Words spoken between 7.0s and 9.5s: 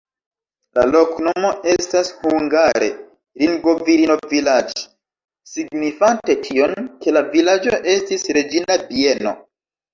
ke la vilaĝo estis reĝina bieno.